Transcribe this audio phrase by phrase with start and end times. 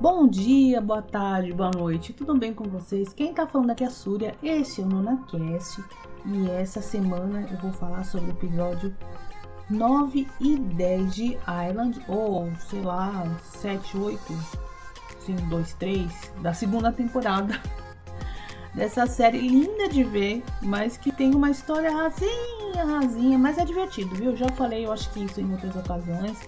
[0.00, 3.12] Bom dia, boa tarde, boa noite, tudo bem com vocês?
[3.12, 5.84] Quem tá falando aqui é a Súria, esse é o NonaCast
[6.26, 8.92] e essa semana eu vou falar sobre o episódio
[9.70, 11.38] 9 e 10 de
[11.68, 14.20] Island, ou sei lá, 7, 8,
[15.20, 17.60] 5, 2, 3, da segunda temporada
[18.74, 24.14] dessa série linda de ver, mas que tem uma história rasinha, rasinha, mas é divertido,
[24.14, 24.34] viu?
[24.36, 26.38] Já falei, eu acho que isso em outras ocasiões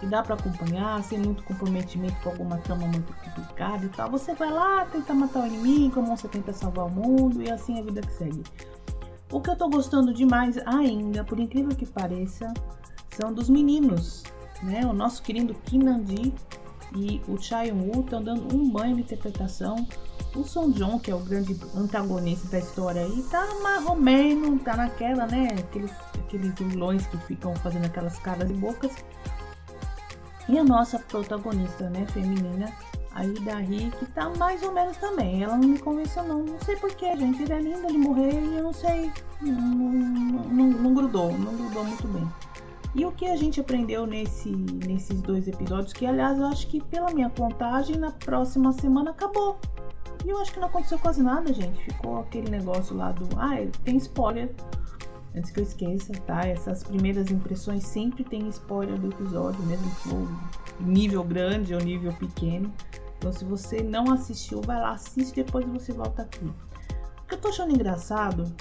[0.00, 4.10] que dá para acompanhar sem muito comprometimento com alguma trama muito complicada e tal.
[4.10, 7.76] Você vai lá, tenta matar o inimigo, a moça tenta salvar o mundo e assim
[7.76, 8.42] é a vida que segue.
[9.32, 12.52] O que eu tô gostando demais ainda, por incrível que pareça,
[13.10, 14.22] são dos meninos,
[14.62, 14.84] né?
[14.84, 16.34] O nosso querido Kinandi
[16.94, 19.86] e o Chai Woo estão dando um banho de interpretação.
[20.34, 25.26] O Son Jong, que é o grande antagonista da história aí, tá marromeno, tá naquela,
[25.26, 25.48] né?
[25.58, 28.92] Aqueles, aqueles vilões que ficam fazendo aquelas caras e bocas.
[30.48, 32.70] E a nossa protagonista, né, feminina,
[33.14, 33.62] a Ida
[33.98, 35.42] que tá mais ou menos também.
[35.42, 36.42] Ela não me convenceu não.
[36.42, 37.44] Não sei porquê, gente.
[37.44, 39.10] Ela é linda de morrer e eu não sei.
[39.40, 42.28] Não, não, não, grudou, não grudou muito bem.
[42.94, 46.80] E o que a gente aprendeu nesse, nesses dois episódios, que aliás eu acho que
[46.80, 49.58] pela minha contagem, na próxima semana acabou.
[50.24, 51.84] E eu acho que não aconteceu quase nada, gente.
[51.84, 53.28] Ficou aquele negócio lá do.
[53.36, 54.54] Ah, tem spoiler
[55.36, 56.46] Antes que eu esqueça, tá?
[56.46, 60.28] Essas primeiras impressões sempre tem spoiler do episódio, mesmo que for
[60.80, 62.72] nível grande ou nível pequeno.
[63.18, 66.44] Então, se você não assistiu, vai lá, assiste depois você volta aqui.
[66.44, 68.54] O que eu tô achando engraçado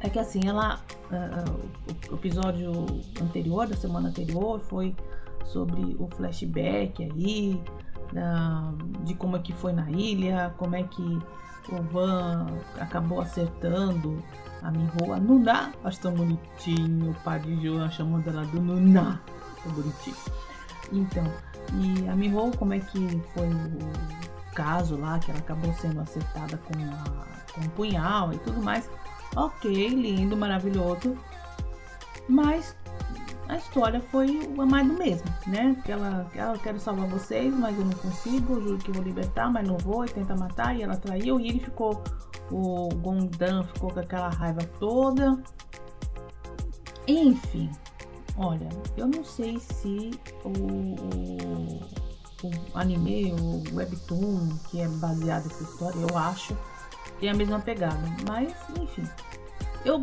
[0.00, 0.80] é que assim, ela.
[1.10, 2.72] Uh, o episódio
[3.20, 4.94] anterior, da semana anterior, foi
[5.44, 7.60] sobre o flashback aí,
[9.04, 11.18] de como é que foi na ilha, como é que
[11.70, 12.46] o Van
[12.78, 14.22] acabou acertando
[14.62, 15.72] a Miho, a Nuna.
[15.84, 17.10] Acho tão bonitinho.
[17.10, 19.20] O padre João chamando ela do Nuna.
[19.62, 20.16] Tão bonitinho.
[20.92, 21.24] Então,
[21.74, 26.56] e a Miho, como é que foi o caso lá, que ela acabou sendo acertada
[26.56, 28.90] com, a, com um punhal e tudo mais.
[29.36, 31.16] Ok, lindo, maravilhoso.
[32.28, 32.76] Mas
[33.48, 35.74] a história foi mais do mesmo, né?
[35.86, 39.50] Ela, ela ah, quero salvar vocês, mas eu não consigo, eu juro que vou libertar,
[39.50, 42.02] mas não vou, e tenta matar, e ela traiu, e ele ficou,
[42.50, 45.42] o Gondan ficou com aquela raiva toda.
[47.06, 47.70] Enfim,
[48.36, 48.68] olha,
[48.98, 50.10] eu não sei se
[50.44, 51.80] o, o,
[52.46, 56.54] o anime, o webtoon, que é baseado nessa história, eu acho,
[57.20, 59.08] tem a mesma pegada, mas enfim.
[59.84, 60.02] Eu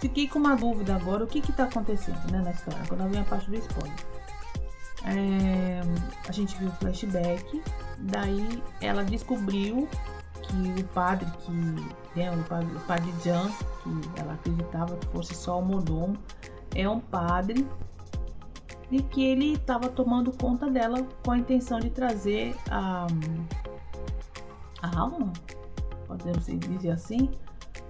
[0.00, 2.80] Fiquei com uma dúvida agora, o que que tá acontecendo, né, na história.
[2.82, 3.96] Agora vem a parte do spoiler.
[5.04, 5.80] É,
[6.28, 7.62] a gente viu o flashback,
[7.98, 9.88] daí ela descobriu
[10.42, 11.50] que o padre que,
[12.16, 13.50] né, o padre, o padre Jan,
[13.82, 16.16] que ela acreditava que fosse só o mordomo,
[16.74, 17.66] é um padre
[18.90, 23.06] e que ele estava tomando conta dela com a intenção de trazer a,
[24.82, 25.32] a alma,
[26.08, 27.30] podemos dizer assim,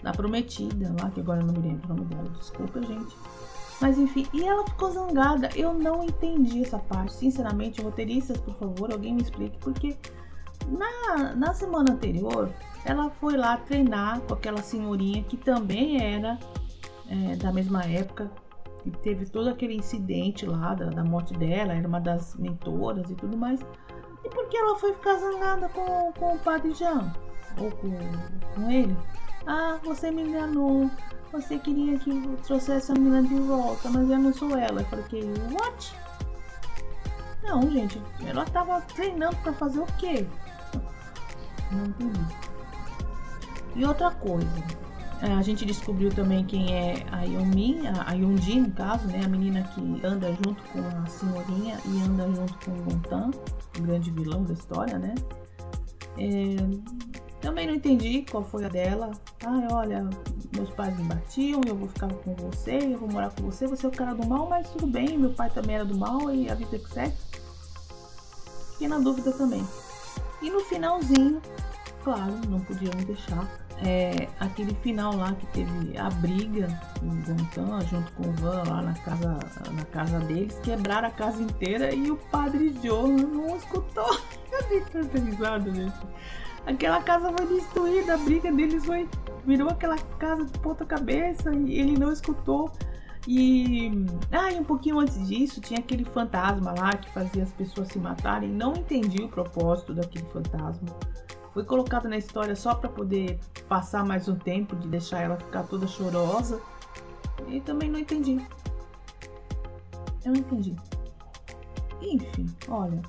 [0.03, 3.17] da prometida lá, que agora eu não me lembro o nome dela, desculpa, gente.
[3.81, 5.49] Mas enfim, e ela ficou zangada.
[5.55, 7.13] Eu não entendi essa parte.
[7.13, 9.97] Sinceramente, roteiristas, por favor, alguém me explique, porque
[10.67, 12.51] na, na semana anterior
[12.85, 16.39] ela foi lá treinar com aquela senhorinha que também era
[17.09, 18.31] é, da mesma época.
[18.85, 23.15] E teve todo aquele incidente lá da, da morte dela, era uma das mentoras e
[23.15, 23.61] tudo mais.
[24.25, 27.13] E por que ela foi ficar zangada com, com o padre Jean?
[27.61, 27.91] Ou com,
[28.55, 28.97] com ele?
[29.47, 30.91] Ah, você me enganou.
[31.33, 34.81] Você queria que eu trouxesse a menina de volta, mas eu não sou ela.
[34.81, 35.95] Eu falei, what?
[37.43, 40.27] Não, gente, ela tava treinando para fazer o quê?
[41.71, 42.21] Não entendi.
[43.77, 44.49] E outra coisa,
[45.23, 49.21] é, a gente descobriu também quem é a Yomin, a Yonji no caso, né?
[49.25, 53.31] A menina que anda junto com a senhorinha e anda junto com o Gontan,
[53.79, 55.15] o grande vilão da história, né?
[56.17, 56.57] É,
[57.41, 59.11] também não entendi qual foi a dela.
[59.45, 60.09] Ai, olha,
[60.55, 63.87] meus pais me batiam, eu vou ficar com você, eu vou morar com você, você
[63.87, 66.51] é o cara do mal, mas tudo bem, meu pai também era do mal e
[66.51, 67.15] a vida que segue.
[68.73, 69.65] Fiquei na dúvida também.
[70.41, 71.41] E no finalzinho,
[72.05, 73.49] claro, não podia me deixar.
[73.85, 76.67] É, aquele final lá que teve a briga
[76.99, 79.39] com o Gontan junto com o Van lá na casa,
[79.73, 84.19] na casa deles, quebraram a casa inteira e o padre Joe não escutou.
[84.51, 85.97] Eu fiquei tanta risada, gente.
[86.67, 89.09] Aquela casa foi destruída, a briga deles foi.
[89.47, 92.71] virou aquela casa de ponta cabeça e ele não escutou.
[93.27, 93.91] E.
[94.31, 97.99] Ah, e um pouquinho antes disso tinha aquele fantasma lá que fazia as pessoas se
[97.99, 98.51] matarem.
[98.51, 100.89] Não entendi o propósito daquele fantasma.
[101.53, 103.39] foi colocada na história só para poder
[103.69, 106.61] passar mais um tempo, de deixar ela ficar toda chorosa.
[107.49, 108.41] E também não entendi.
[110.25, 110.75] Eu não entendi.
[112.01, 113.01] Enfim, olha.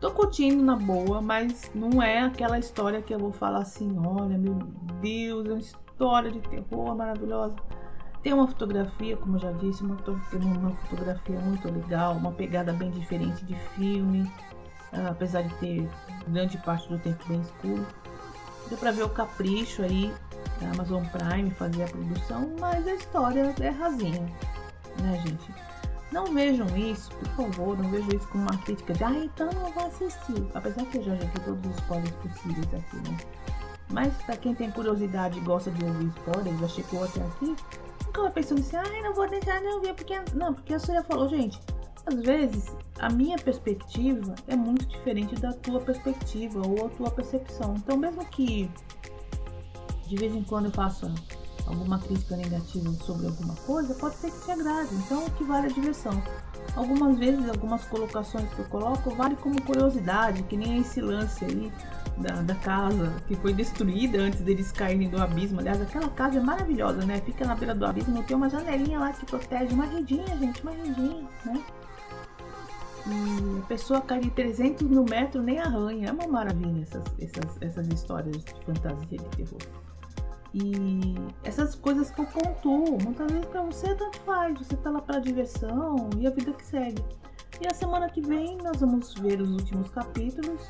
[0.00, 4.38] Tô curtindo na boa, mas não é aquela história que eu vou falar assim, olha,
[4.38, 4.54] meu
[5.02, 7.54] Deus, é uma história de terror maravilhosa.
[8.22, 12.90] Tem uma fotografia, como eu já disse, uma, uma fotografia muito legal, uma pegada bem
[12.90, 14.30] diferente de filme,
[14.92, 15.88] ah, apesar de ter
[16.28, 17.86] grande parte do tempo bem escuro.
[18.70, 20.10] Deu pra ver o capricho aí
[20.62, 24.26] da Amazon Prime fazer a produção, mas a história é rasinha,
[25.02, 25.52] né, gente?
[26.12, 29.70] Não vejam isso, por favor, não vejam isso como uma crítica de ah, então não
[29.70, 30.46] vou assistir.
[30.54, 33.18] Apesar que eu já joguei todos os spoilers possíveis aqui, né?
[33.90, 37.56] Mas para quem tem curiosidade e gosta de ouvir spoilers, já chegou até aqui,
[38.06, 40.14] nunca vai pensando assim, ai, não vou deixar de ouvir, porque.
[40.34, 41.60] Não, porque a Surya falou, gente,
[42.06, 47.74] às vezes a minha perspectiva é muito diferente da tua perspectiva ou a tua percepção.
[47.76, 48.70] Então, mesmo que
[50.06, 51.12] de vez em quando eu faça
[51.70, 54.94] alguma crítica negativa sobre alguma coisa, pode ser que te agrade.
[54.94, 56.22] Então, o que vale é a diversão.
[56.76, 61.72] Algumas vezes, algumas colocações que eu coloco vale como curiosidade, que nem esse lance aí
[62.18, 65.60] da, da, casa que foi destruída antes deles caírem do abismo.
[65.60, 67.20] Aliás, aquela casa é maravilhosa, né?
[67.24, 70.72] Fica na beira do abismo, tem uma janelinha lá que protege, uma redinha, gente, uma
[70.72, 71.62] redinha, né?
[73.06, 76.08] E a pessoa cai de 300 mil metros nem arranha.
[76.08, 79.89] É uma maravilha essas, essas, essas histórias de fantasia de terror.
[80.52, 81.14] E
[81.44, 85.20] essas coisas que eu pontuo, muitas vezes pra você tanto faz, você tá lá pra
[85.20, 87.04] diversão e a vida que segue.
[87.60, 90.62] E a semana que vem nós vamos ver os últimos capítulos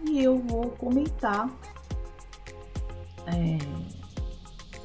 [0.00, 1.48] e eu vou comentar
[3.26, 3.58] é,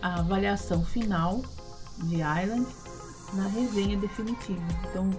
[0.01, 1.41] a avaliação final
[2.03, 2.67] de Island
[3.33, 4.61] na resenha definitiva.
[4.89, 5.09] Então,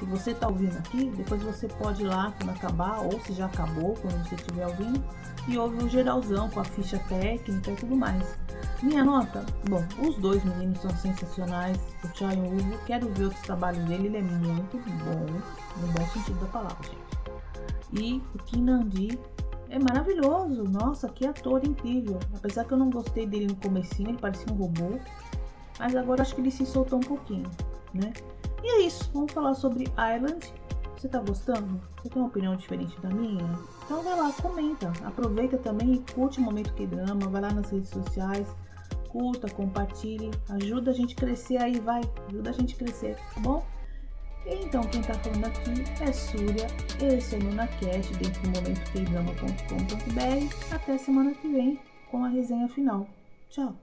[0.00, 3.44] se você está ouvindo aqui, depois você pode ir lá quando acabar, ou se já
[3.44, 5.04] acabou, quando você estiver ouvindo,
[5.46, 8.38] e ouve o geralzão com a ficha técnica e tudo mais.
[8.82, 11.78] Minha nota, bom, os dois meninos são sensacionais.
[12.02, 15.26] O Chayon Uvo, quero ver outros trabalhos dele, ele é muito bom,
[15.80, 17.20] no bom sentido da palavra, gente.
[17.92, 19.18] E o Kim Nandi
[19.68, 22.18] é maravilhoso, nossa, que ator incrível.
[22.34, 24.98] Apesar que eu não gostei dele no comecinho, ele parecia um robô,
[25.78, 27.50] mas agora acho que ele se soltou um pouquinho,
[27.92, 28.14] né?
[28.62, 30.52] E é isso, vamos falar sobre Island.
[30.96, 31.80] Você tá gostando?
[31.96, 33.58] Você tem uma opinião diferente da minha?
[33.84, 34.92] Então vai lá, comenta.
[35.02, 37.26] Aproveita também e curte o Momento Que Drama.
[37.28, 38.46] Vai lá nas redes sociais,
[39.08, 40.30] curta, compartilhe.
[40.50, 42.02] Ajuda a gente crescer aí, vai.
[42.28, 43.64] Ajuda a gente crescer, tá bom?
[44.46, 46.66] Então, quem tá falando aqui é Súria.
[47.02, 50.74] Esse é o NunaCast dentro do Momento Drama.com.br.
[50.74, 51.80] Até semana que vem
[52.10, 53.06] com a resenha final.
[53.48, 53.74] Tchau!